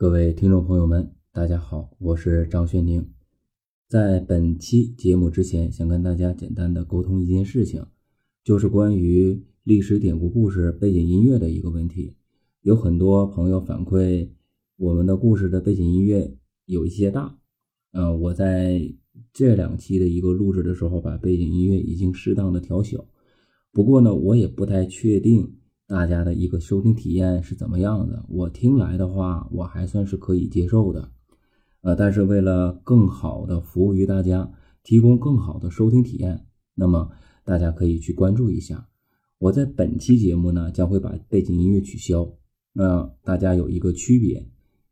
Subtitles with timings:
[0.00, 3.10] 各位听众朋友们，大家好，我是张轩宁。
[3.88, 7.84] 在本期节目之前，想跟大家简单的沟通一件事情，
[8.44, 12.14] 就是关于历史典故故事背景音乐的一个问题。
[12.62, 14.28] 有很多朋友反馈，
[14.76, 16.32] 我们的故事的背景音乐
[16.66, 17.36] 有一些大。
[17.90, 18.94] 嗯，我在
[19.32, 23.04] 这两期的一个录制的时候，把背景音乐已经适当的调小。
[23.72, 25.57] 不过呢，我也不太确定
[25.88, 28.22] 大家的一个收听体验是怎么样的。
[28.28, 31.10] 我听来的话，我还算是可以接受的。
[31.80, 37.10] 呃，但是为了更好的服务于大家，提供更好的收听体验，那么
[37.42, 38.86] 大家可以去关注一下。
[39.38, 42.30] 我在本期节目呢，将会把背景音乐取消。
[42.74, 44.46] 那大家有一个区别，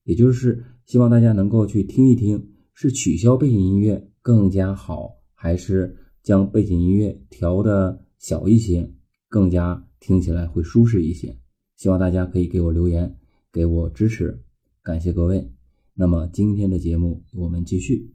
[0.04, 2.52] 也就是希望大家能够去听一听。
[2.78, 8.92] 是取消背景音乐更加好，还是将背景音乐调的小一些，
[9.30, 11.36] 更加听起来会舒适一些？
[11.76, 13.16] 希望大家可以给我留言，
[13.52, 14.40] 给我支持，
[14.80, 15.50] 感谢各位。
[15.94, 18.12] 那么今天的节目我们继续，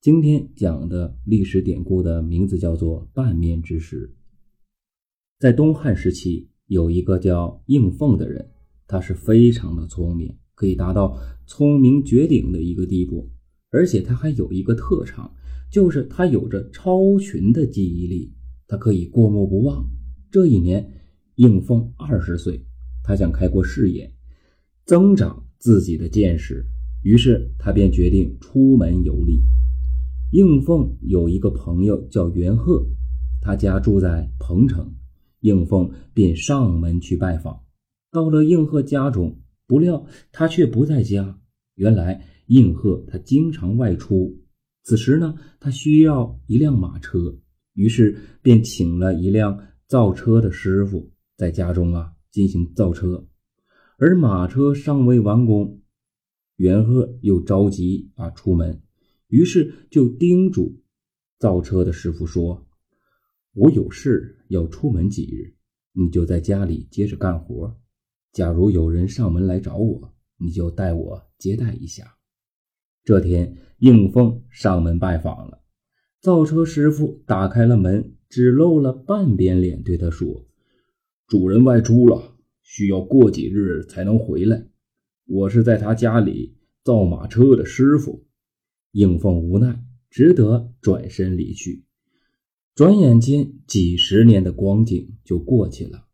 [0.00, 4.14] 今天讲的历史典故的名字叫做半面之石。
[5.40, 8.48] 在东汉时期，有一个叫应凤的人，
[8.86, 13.28] 他是非常的聪明，可以达到聪明绝顶的一个地步。
[13.70, 15.34] 而且他还有一个特长，
[15.72, 18.32] 就是他有着超群的记忆力，
[18.68, 19.84] 他可以过目不忘。
[20.30, 20.95] 这一年，
[21.36, 22.62] 应凤二十岁，
[23.02, 24.12] 他想开阔视野，
[24.84, 26.66] 增长自己的见识，
[27.02, 29.42] 于是他便决定出门游历。
[30.32, 32.86] 应凤有一个朋友叫袁鹤，
[33.40, 34.94] 他家住在彭城，
[35.40, 37.62] 应凤便上门去拜访。
[38.10, 41.38] 到了应鹤家中，不料他却不在家，
[41.76, 42.26] 原来。
[42.46, 44.38] 应鹤他经常外出，
[44.84, 47.36] 此时呢，他需要一辆马车，
[47.74, 53.26] 于是便请了一辆造车的师傅在家中啊进行造车。
[53.98, 55.80] 而马车尚未完工，
[56.56, 58.82] 袁鹤又着急啊出门，
[59.28, 60.82] 于是就叮嘱
[61.38, 62.66] 造车的师傅说
[63.54, 65.54] ：“我有事要出门几日，
[65.92, 67.78] 你就在家里接着干活。
[68.32, 72.16] 假如有人上门来找我，你就代我接待一下。”
[73.02, 75.62] 这天，应凤上门拜访了
[76.20, 80.45] 造车师傅，打开了门，只露了半边脸，对他说
[81.26, 84.68] ：“主人外出了，需要过几日才能回来。
[85.26, 86.54] 我是在他家里
[86.84, 88.24] 造马车的师傅。”
[88.92, 91.84] 应凤无奈，只得转身离去。
[92.76, 96.06] 转眼间，几十年的光景就过去了。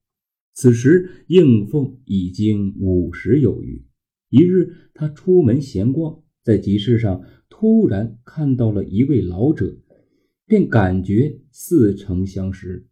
[0.54, 3.84] 此时，应凤已经五十有余。
[4.30, 6.22] 一日，他出门闲逛。
[6.42, 9.78] 在集市上突然看到了一位老者，
[10.46, 12.88] 便感觉似曾相识。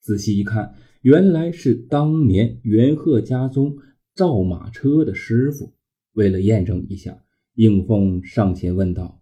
[0.00, 3.76] 仔细一看，原来是当年袁鹤家中
[4.14, 5.74] 造马车的师傅。
[6.12, 7.22] 为了验证一下，
[7.54, 9.20] 应凤上前问道：“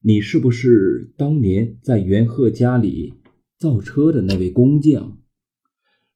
[0.00, 3.14] 你是不是当年在袁鹤家里
[3.58, 5.18] 造车的那位工匠？”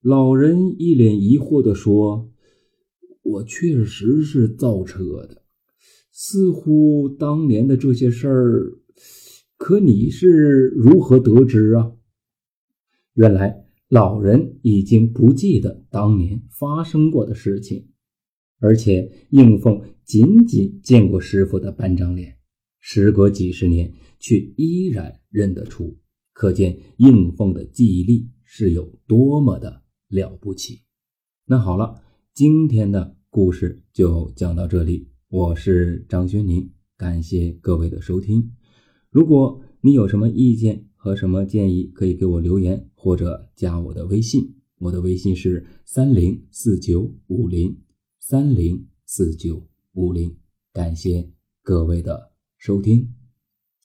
[0.02, 2.30] 老人一脸疑惑地说
[3.22, 5.42] ：“我确实是造车的。”
[6.12, 8.78] 似乎当年的这些事儿，
[9.56, 11.92] 可你是如何得知啊？
[13.14, 17.88] 原来老人已经不记得当年发生过的事情，
[18.60, 22.38] 而且应凤仅仅见过师傅的半张脸，
[22.78, 25.98] 时隔几十年却依然认得出，
[26.32, 30.82] 可见应凤的记忆力是有多么的了不起。
[31.44, 32.00] 那好了，
[32.32, 35.08] 今天的故事就讲到这里。
[35.28, 38.52] 我是张轩宁，感谢各位的收听。
[39.10, 44.54] 如果你有什么意见和什么建议，可以给我留言或者加我的微信。
[44.80, 47.78] 我的微信是三零四九五零
[48.18, 50.36] 三零四九五零。
[50.74, 51.30] 感谢
[51.62, 53.19] 各位的收听。